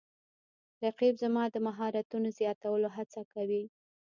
[0.85, 3.63] رقیب زما د مهارتونو د زیاتولو هڅه کوي